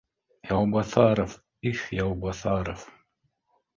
Яубаҫаров, 0.51 1.35
их 1.73 1.83
Яубаҫаров 1.99 2.89